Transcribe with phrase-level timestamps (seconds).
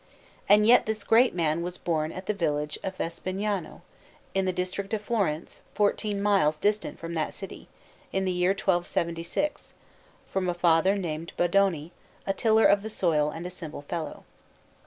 [0.49, 3.83] And yet this great man was born at the village of Vespignano,
[4.33, 7.67] in the district of Florence, fourteen miles distant from that city,
[8.11, 9.75] in the year 1276,
[10.27, 11.91] from a father named Bondone,
[12.25, 14.23] a tiller of the soil and a simple fellow.